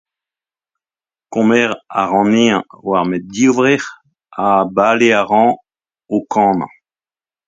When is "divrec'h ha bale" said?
3.33-5.07